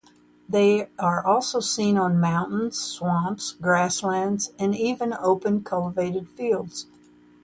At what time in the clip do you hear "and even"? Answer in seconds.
4.57-5.13